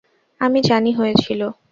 আমি 0.41 0.59
জানি 0.61 0.91
হয়েছিল। 0.93 1.41